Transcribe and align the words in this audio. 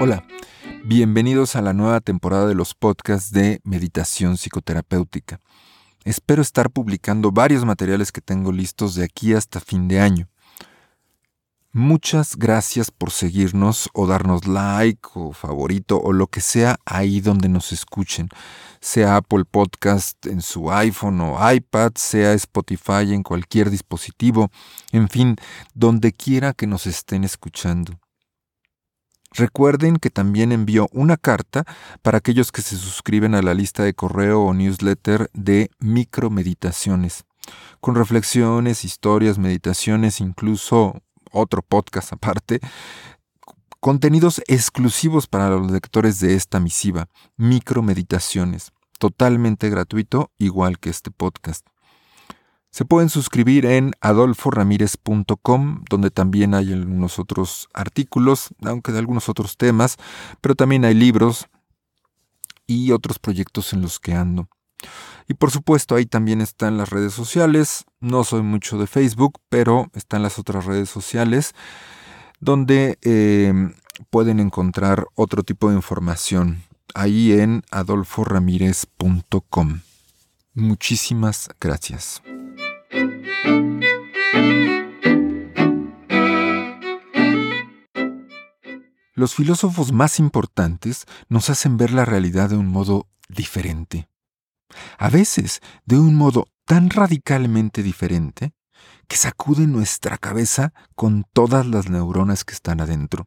Hola, 0.00 0.24
bienvenidos 0.84 1.56
a 1.56 1.62
la 1.62 1.72
nueva 1.72 2.00
temporada 2.00 2.46
de 2.46 2.54
los 2.54 2.74
podcasts 2.74 3.32
de 3.32 3.60
Meditación 3.64 4.36
Psicoterapéutica. 4.36 5.40
Espero 6.04 6.40
estar 6.40 6.70
publicando 6.70 7.32
varios 7.32 7.64
materiales 7.64 8.12
que 8.12 8.20
tengo 8.20 8.52
listos 8.52 8.94
de 8.94 9.02
aquí 9.04 9.34
hasta 9.34 9.58
fin 9.58 9.88
de 9.88 9.98
año. 9.98 10.28
Muchas 11.78 12.34
gracias 12.34 12.90
por 12.90 13.12
seguirnos 13.12 13.88
o 13.92 14.08
darnos 14.08 14.48
like 14.48 15.10
o 15.14 15.30
favorito 15.30 15.96
o 16.00 16.12
lo 16.12 16.26
que 16.26 16.40
sea 16.40 16.80
ahí 16.84 17.20
donde 17.20 17.48
nos 17.48 17.70
escuchen, 17.70 18.30
sea 18.80 19.14
Apple 19.14 19.44
Podcast 19.44 20.26
en 20.26 20.42
su 20.42 20.72
iPhone 20.72 21.20
o 21.20 21.52
iPad, 21.52 21.92
sea 21.94 22.32
Spotify 22.32 23.14
en 23.14 23.22
cualquier 23.22 23.70
dispositivo, 23.70 24.50
en 24.90 25.08
fin, 25.08 25.36
donde 25.72 26.12
quiera 26.12 26.52
que 26.52 26.66
nos 26.66 26.88
estén 26.88 27.22
escuchando. 27.22 28.00
Recuerden 29.30 29.98
que 29.98 30.10
también 30.10 30.50
envío 30.50 30.88
una 30.90 31.16
carta 31.16 31.64
para 32.02 32.18
aquellos 32.18 32.50
que 32.50 32.62
se 32.62 32.76
suscriben 32.76 33.36
a 33.36 33.42
la 33.42 33.54
lista 33.54 33.84
de 33.84 33.94
correo 33.94 34.40
o 34.40 34.52
newsletter 34.52 35.30
de 35.32 35.70
micromeditaciones, 35.78 37.24
con 37.78 37.94
reflexiones, 37.94 38.84
historias, 38.84 39.38
meditaciones, 39.38 40.20
incluso 40.20 41.00
otro 41.32 41.62
podcast 41.62 42.12
aparte, 42.14 42.60
contenidos 43.80 44.42
exclusivos 44.46 45.26
para 45.26 45.50
los 45.50 45.70
lectores 45.70 46.20
de 46.20 46.34
esta 46.34 46.60
misiva, 46.60 47.08
micromeditaciones, 47.36 48.72
totalmente 48.98 49.70
gratuito, 49.70 50.30
igual 50.38 50.78
que 50.78 50.90
este 50.90 51.10
podcast. 51.10 51.66
Se 52.70 52.84
pueden 52.84 53.08
suscribir 53.08 53.64
en 53.64 53.92
adolforamírez.com, 54.00 55.84
donde 55.88 56.10
también 56.10 56.54
hay 56.54 56.72
algunos 56.72 57.18
otros 57.18 57.68
artículos, 57.72 58.50
aunque 58.62 58.92
de 58.92 58.98
algunos 58.98 59.28
otros 59.28 59.56
temas, 59.56 59.96
pero 60.40 60.54
también 60.54 60.84
hay 60.84 60.94
libros 60.94 61.46
y 62.66 62.92
otros 62.92 63.18
proyectos 63.18 63.72
en 63.72 63.80
los 63.80 63.98
que 63.98 64.12
ando. 64.12 64.48
Y 65.28 65.34
por 65.34 65.50
supuesto 65.50 65.94
ahí 65.94 66.06
también 66.06 66.40
están 66.40 66.78
las 66.78 66.90
redes 66.90 67.12
sociales. 67.12 67.84
No 68.00 68.24
soy 68.24 68.42
mucho 68.42 68.78
de 68.78 68.86
Facebook, 68.86 69.40
pero 69.48 69.90
están 69.94 70.22
las 70.22 70.38
otras 70.38 70.64
redes 70.64 70.88
sociales 70.88 71.54
donde 72.40 72.98
eh, 73.02 73.52
pueden 74.10 74.40
encontrar 74.40 75.06
otro 75.14 75.42
tipo 75.42 75.70
de 75.70 75.76
información. 75.76 76.62
Ahí 76.94 77.32
en 77.32 77.62
adolforamírez.com. 77.70 79.80
Muchísimas 80.54 81.50
gracias. 81.60 82.22
Los 89.14 89.34
filósofos 89.34 89.92
más 89.92 90.18
importantes 90.20 91.06
nos 91.28 91.50
hacen 91.50 91.76
ver 91.76 91.92
la 91.92 92.04
realidad 92.04 92.50
de 92.50 92.56
un 92.56 92.68
modo 92.68 93.08
diferente. 93.28 94.08
A 94.98 95.10
veces 95.10 95.60
de 95.84 95.98
un 95.98 96.14
modo 96.14 96.48
tan 96.64 96.90
radicalmente 96.90 97.82
diferente 97.82 98.52
que 99.08 99.16
sacude 99.16 99.66
nuestra 99.66 100.18
cabeza 100.18 100.72
con 100.94 101.24
todas 101.32 101.66
las 101.66 101.88
neuronas 101.88 102.44
que 102.44 102.54
están 102.54 102.80
adentro. 102.80 103.26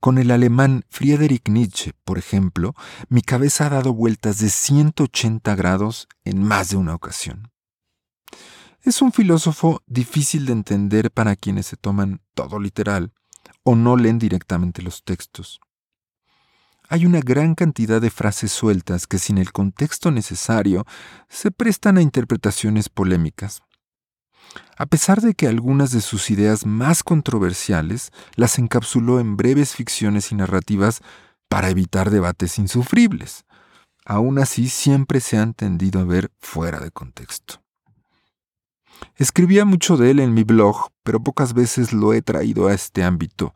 Con 0.00 0.18
el 0.18 0.30
alemán 0.30 0.84
Friedrich 0.90 1.48
Nietzsche, 1.48 1.92
por 2.04 2.18
ejemplo, 2.18 2.74
mi 3.08 3.22
cabeza 3.22 3.66
ha 3.66 3.70
dado 3.70 3.94
vueltas 3.94 4.38
de 4.38 4.50
180 4.50 5.54
grados 5.54 6.08
en 6.24 6.42
más 6.42 6.68
de 6.68 6.76
una 6.76 6.94
ocasión. 6.94 7.50
Es 8.82 9.00
un 9.00 9.12
filósofo 9.12 9.82
difícil 9.86 10.44
de 10.44 10.52
entender 10.52 11.10
para 11.10 11.36
quienes 11.36 11.64
se 11.64 11.78
toman 11.78 12.20
todo 12.34 12.60
literal 12.60 13.14
o 13.62 13.76
no 13.76 13.96
leen 13.96 14.18
directamente 14.18 14.82
los 14.82 15.04
textos. 15.04 15.58
Hay 16.94 17.06
una 17.06 17.18
gran 17.18 17.56
cantidad 17.56 18.00
de 18.00 18.08
frases 18.08 18.52
sueltas 18.52 19.08
que 19.08 19.18
sin 19.18 19.38
el 19.38 19.50
contexto 19.50 20.12
necesario 20.12 20.86
se 21.28 21.50
prestan 21.50 21.98
a 21.98 22.02
interpretaciones 22.02 22.88
polémicas. 22.88 23.62
A 24.78 24.86
pesar 24.86 25.20
de 25.20 25.34
que 25.34 25.48
algunas 25.48 25.90
de 25.90 26.00
sus 26.00 26.30
ideas 26.30 26.66
más 26.66 27.02
controversiales 27.02 28.12
las 28.36 28.60
encapsuló 28.60 29.18
en 29.18 29.36
breves 29.36 29.74
ficciones 29.74 30.30
y 30.30 30.36
narrativas 30.36 31.00
para 31.48 31.68
evitar 31.68 32.10
debates 32.10 32.60
insufribles, 32.60 33.44
aún 34.04 34.38
así 34.38 34.68
siempre 34.68 35.18
se 35.18 35.36
han 35.36 35.52
tendido 35.52 35.98
a 35.98 36.04
ver 36.04 36.30
fuera 36.38 36.78
de 36.78 36.92
contexto. 36.92 37.60
Escribía 39.16 39.64
mucho 39.64 39.96
de 39.96 40.12
él 40.12 40.20
en 40.20 40.32
mi 40.32 40.44
blog, 40.44 40.92
pero 41.02 41.20
pocas 41.20 41.54
veces 41.54 41.92
lo 41.92 42.12
he 42.14 42.22
traído 42.22 42.68
a 42.68 42.72
este 42.72 43.02
ámbito, 43.02 43.52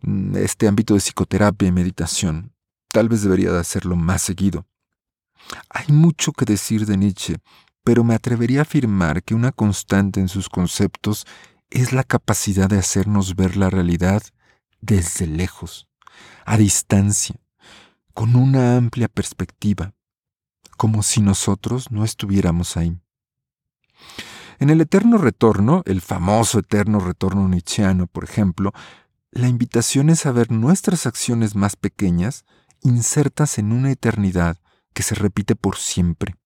mm, 0.00 0.36
este 0.38 0.66
ámbito 0.66 0.94
de 0.94 1.00
psicoterapia 1.00 1.68
y 1.68 1.70
meditación. 1.70 2.51
Tal 2.92 3.08
vez 3.08 3.22
debería 3.22 3.50
de 3.50 3.58
hacerlo 3.58 3.96
más 3.96 4.22
seguido. 4.22 4.66
Hay 5.70 5.86
mucho 5.88 6.32
que 6.32 6.44
decir 6.44 6.86
de 6.86 6.96
Nietzsche, 6.96 7.38
pero 7.82 8.04
me 8.04 8.14
atrevería 8.14 8.60
a 8.60 8.62
afirmar 8.62 9.22
que 9.22 9.34
una 9.34 9.50
constante 9.50 10.20
en 10.20 10.28
sus 10.28 10.48
conceptos 10.48 11.26
es 11.70 11.92
la 11.92 12.04
capacidad 12.04 12.68
de 12.68 12.78
hacernos 12.78 13.34
ver 13.34 13.56
la 13.56 13.70
realidad 13.70 14.22
desde 14.82 15.26
lejos, 15.26 15.88
a 16.44 16.58
distancia, 16.58 17.36
con 18.12 18.36
una 18.36 18.76
amplia 18.76 19.08
perspectiva, 19.08 19.94
como 20.76 21.02
si 21.02 21.22
nosotros 21.22 21.90
no 21.90 22.04
estuviéramos 22.04 22.76
ahí. 22.76 23.00
En 24.58 24.68
el 24.68 24.80
eterno 24.82 25.16
retorno, 25.16 25.82
el 25.86 26.02
famoso 26.02 26.58
eterno 26.58 27.00
retorno 27.00 27.48
nietzscheano, 27.48 28.06
por 28.06 28.24
ejemplo, 28.24 28.72
la 29.30 29.48
invitación 29.48 30.10
es 30.10 30.26
a 30.26 30.32
ver 30.32 30.50
nuestras 30.52 31.06
acciones 31.06 31.56
más 31.56 31.74
pequeñas 31.74 32.44
insertas 32.82 33.58
en 33.58 33.72
una 33.72 33.90
eternidad 33.90 34.58
que 34.92 35.02
se 35.02 35.14
repite 35.14 35.56
por 35.56 35.76
siempre. 35.76 36.36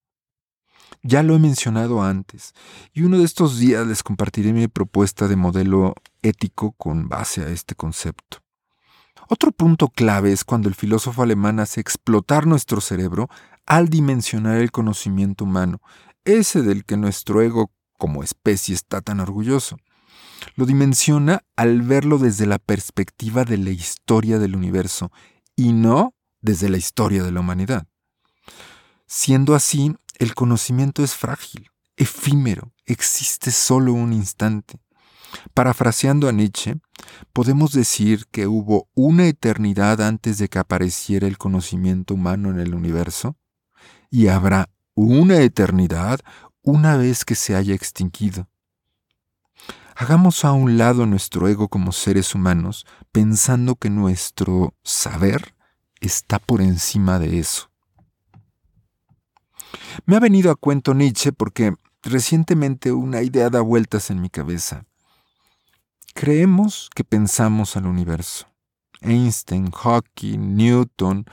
Ya 1.02 1.22
lo 1.22 1.34
he 1.34 1.38
mencionado 1.38 2.02
antes, 2.02 2.52
y 2.92 3.02
uno 3.02 3.18
de 3.18 3.24
estos 3.24 3.58
días 3.58 3.86
les 3.86 4.02
compartiré 4.02 4.52
mi 4.52 4.68
propuesta 4.68 5.28
de 5.28 5.36
modelo 5.36 5.94
ético 6.22 6.72
con 6.72 7.08
base 7.08 7.42
a 7.44 7.48
este 7.48 7.74
concepto. 7.74 8.38
Otro 9.28 9.50
punto 9.50 9.88
clave 9.88 10.32
es 10.32 10.44
cuando 10.44 10.68
el 10.68 10.74
filósofo 10.74 11.22
alemán 11.22 11.58
hace 11.58 11.80
explotar 11.80 12.46
nuestro 12.46 12.80
cerebro 12.80 13.28
al 13.66 13.88
dimensionar 13.88 14.58
el 14.58 14.70
conocimiento 14.70 15.44
humano, 15.44 15.80
ese 16.24 16.62
del 16.62 16.84
que 16.84 16.96
nuestro 16.96 17.42
ego 17.42 17.72
como 17.98 18.22
especie 18.22 18.74
está 18.74 19.00
tan 19.00 19.20
orgulloso. 19.20 19.78
Lo 20.54 20.66
dimensiona 20.66 21.42
al 21.56 21.82
verlo 21.82 22.18
desde 22.18 22.46
la 22.46 22.58
perspectiva 22.58 23.44
de 23.44 23.58
la 23.58 23.70
historia 23.70 24.38
del 24.38 24.54
universo 24.54 25.10
y 25.56 25.72
no 25.72 26.15
desde 26.46 26.70
la 26.70 26.78
historia 26.78 27.22
de 27.22 27.32
la 27.32 27.40
humanidad. 27.40 27.86
Siendo 29.06 29.54
así, 29.54 29.94
el 30.18 30.34
conocimiento 30.34 31.04
es 31.04 31.14
frágil, 31.14 31.68
efímero, 31.96 32.72
existe 32.86 33.50
solo 33.50 33.92
un 33.92 34.12
instante. 34.12 34.80
Parafraseando 35.52 36.28
a 36.28 36.32
Nietzsche, 36.32 36.76
podemos 37.32 37.72
decir 37.72 38.26
que 38.30 38.46
hubo 38.46 38.88
una 38.94 39.26
eternidad 39.26 40.00
antes 40.00 40.38
de 40.38 40.48
que 40.48 40.58
apareciera 40.58 41.26
el 41.26 41.36
conocimiento 41.36 42.14
humano 42.14 42.50
en 42.50 42.60
el 42.60 42.74
universo, 42.74 43.36
y 44.08 44.28
habrá 44.28 44.70
una 44.94 45.40
eternidad 45.40 46.20
una 46.62 46.96
vez 46.96 47.24
que 47.24 47.34
se 47.34 47.56
haya 47.56 47.74
extinguido. 47.74 48.48
Hagamos 49.96 50.44
a 50.44 50.52
un 50.52 50.78
lado 50.78 51.06
nuestro 51.06 51.48
ego 51.48 51.68
como 51.68 51.90
seres 51.90 52.34
humanos, 52.34 52.86
pensando 53.10 53.74
que 53.74 53.90
nuestro 53.90 54.74
saber 54.84 55.55
está 56.00 56.38
por 56.38 56.60
encima 56.60 57.18
de 57.18 57.38
eso. 57.38 57.70
Me 60.04 60.16
ha 60.16 60.20
venido 60.20 60.50
a 60.50 60.56
cuento 60.56 60.94
Nietzsche 60.94 61.32
porque 61.32 61.74
recientemente 62.02 62.92
una 62.92 63.22
idea 63.22 63.50
da 63.50 63.60
vueltas 63.60 64.10
en 64.10 64.20
mi 64.20 64.30
cabeza. 64.30 64.84
Creemos 66.14 66.90
que 66.94 67.04
pensamos 67.04 67.76
al 67.76 67.86
universo. 67.86 68.46
Einstein, 69.00 69.70
Hawking, 69.70 70.56
Newton, 70.56 71.26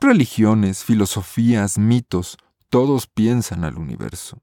religiones, 0.00 0.84
filosofías, 0.84 1.78
mitos, 1.78 2.36
todos 2.68 3.06
piensan 3.06 3.64
al 3.64 3.78
universo. 3.78 4.42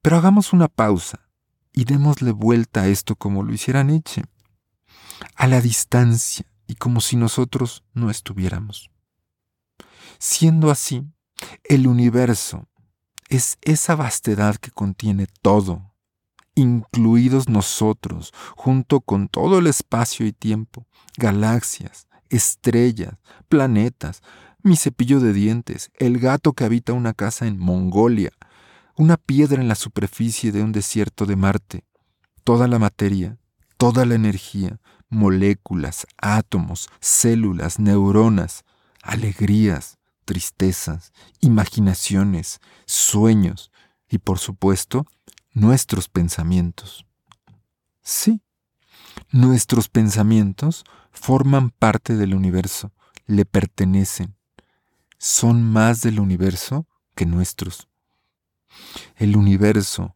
Pero 0.00 0.16
hagamos 0.16 0.52
una 0.52 0.68
pausa 0.68 1.28
y 1.72 1.84
démosle 1.84 2.32
vuelta 2.32 2.82
a 2.82 2.88
esto 2.88 3.16
como 3.16 3.42
lo 3.42 3.52
hiciera 3.52 3.84
Nietzsche, 3.84 4.24
a 5.34 5.46
la 5.46 5.60
distancia 5.60 6.49
y 6.70 6.76
como 6.76 7.00
si 7.00 7.16
nosotros 7.16 7.82
no 7.94 8.10
estuviéramos. 8.10 8.92
Siendo 10.20 10.70
así, 10.70 11.04
el 11.64 11.88
universo 11.88 12.68
es 13.28 13.58
esa 13.60 13.96
vastedad 13.96 14.54
que 14.54 14.70
contiene 14.70 15.26
todo, 15.42 15.92
incluidos 16.54 17.48
nosotros, 17.48 18.32
junto 18.54 19.00
con 19.00 19.26
todo 19.26 19.58
el 19.58 19.66
espacio 19.66 20.26
y 20.26 20.32
tiempo, 20.32 20.86
galaxias, 21.16 22.06
estrellas, 22.28 23.14
planetas, 23.48 24.22
mi 24.62 24.76
cepillo 24.76 25.18
de 25.18 25.32
dientes, 25.32 25.90
el 25.98 26.20
gato 26.20 26.52
que 26.52 26.62
habita 26.62 26.92
una 26.92 27.14
casa 27.14 27.48
en 27.48 27.58
Mongolia, 27.58 28.30
una 28.94 29.16
piedra 29.16 29.60
en 29.60 29.66
la 29.66 29.74
superficie 29.74 30.52
de 30.52 30.62
un 30.62 30.70
desierto 30.70 31.26
de 31.26 31.34
Marte, 31.34 31.84
toda 32.44 32.68
la 32.68 32.78
materia, 32.78 33.38
toda 33.76 34.06
la 34.06 34.14
energía, 34.14 34.78
moléculas, 35.10 36.06
átomos, 36.18 36.88
células, 37.00 37.78
neuronas, 37.78 38.64
alegrías, 39.02 39.98
tristezas, 40.24 41.12
imaginaciones, 41.40 42.60
sueños 42.86 43.70
y 44.08 44.18
por 44.18 44.38
supuesto 44.38 45.06
nuestros 45.52 46.08
pensamientos. 46.08 47.06
Sí, 48.02 48.40
nuestros 49.30 49.88
pensamientos 49.88 50.84
forman 51.10 51.70
parte 51.70 52.16
del 52.16 52.34
universo, 52.34 52.92
le 53.26 53.44
pertenecen, 53.44 54.36
son 55.18 55.62
más 55.62 56.00
del 56.00 56.20
universo 56.20 56.86
que 57.14 57.26
nuestros. 57.26 57.88
El 59.16 59.36
universo 59.36 60.14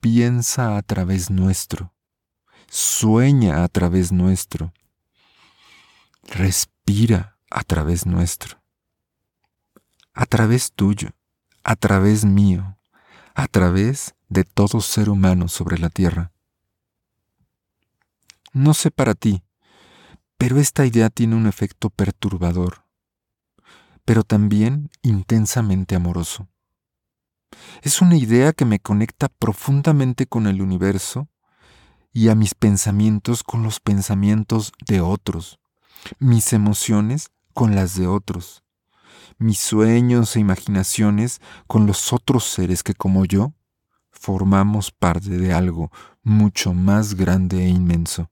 piensa 0.00 0.76
a 0.76 0.82
través 0.82 1.30
nuestro, 1.30 1.94
sueña 2.70 3.64
a 3.64 3.68
través 3.68 4.12
nuestro, 4.12 4.72
respira 6.22 7.36
a 7.50 7.64
través 7.64 8.06
nuestro, 8.06 8.62
a 10.14 10.24
través 10.24 10.72
tuyo, 10.72 11.10
a 11.64 11.74
través 11.74 12.24
mío, 12.24 12.78
a 13.34 13.48
través 13.48 14.14
de 14.28 14.44
todo 14.44 14.80
ser 14.80 15.10
humano 15.10 15.48
sobre 15.48 15.78
la 15.78 15.88
tierra. 15.90 16.30
No 18.52 18.72
sé 18.72 18.92
para 18.92 19.14
ti, 19.14 19.42
pero 20.38 20.60
esta 20.60 20.86
idea 20.86 21.10
tiene 21.10 21.34
un 21.34 21.48
efecto 21.48 21.90
perturbador, 21.90 22.84
pero 24.04 24.22
también 24.22 24.90
intensamente 25.02 25.96
amoroso. 25.96 26.46
Es 27.82 28.00
una 28.00 28.16
idea 28.16 28.52
que 28.52 28.64
me 28.64 28.78
conecta 28.78 29.28
profundamente 29.28 30.26
con 30.26 30.46
el 30.46 30.62
universo 30.62 31.28
y 32.12 32.28
a 32.28 32.34
mis 32.34 32.54
pensamientos 32.54 33.42
con 33.42 33.62
los 33.62 33.80
pensamientos 33.80 34.72
de 34.86 35.00
otros, 35.00 35.60
mis 36.18 36.52
emociones 36.52 37.30
con 37.54 37.74
las 37.74 37.96
de 37.96 38.06
otros, 38.06 38.62
mis 39.38 39.58
sueños 39.58 40.36
e 40.36 40.40
imaginaciones 40.40 41.40
con 41.66 41.86
los 41.86 42.12
otros 42.12 42.44
seres 42.44 42.82
que 42.82 42.94
como 42.94 43.24
yo 43.24 43.54
formamos 44.10 44.90
parte 44.90 45.30
de 45.30 45.52
algo 45.52 45.90
mucho 46.22 46.74
más 46.74 47.14
grande 47.14 47.64
e 47.64 47.68
inmenso. 47.68 48.30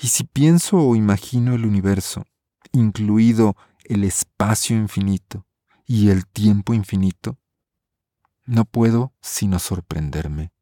Y 0.00 0.08
si 0.08 0.24
pienso 0.24 0.78
o 0.78 0.96
imagino 0.96 1.54
el 1.54 1.64
universo, 1.64 2.24
incluido 2.72 3.56
el 3.84 4.04
espacio 4.04 4.76
infinito 4.76 5.46
y 5.86 6.10
el 6.10 6.26
tiempo 6.26 6.74
infinito, 6.74 7.38
no 8.44 8.64
puedo 8.64 9.12
sino 9.20 9.58
sorprenderme. 9.58 10.52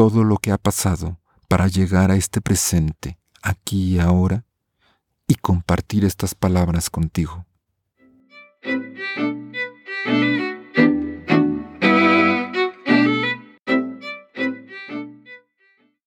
Todo 0.00 0.24
lo 0.24 0.38
que 0.38 0.50
ha 0.50 0.56
pasado 0.56 1.18
para 1.46 1.68
llegar 1.68 2.10
a 2.10 2.16
este 2.16 2.40
presente, 2.40 3.18
aquí 3.42 3.96
y 3.96 3.98
ahora, 3.98 4.46
y 5.28 5.34
compartir 5.34 6.06
estas 6.06 6.34
palabras 6.34 6.88
contigo. 6.88 7.44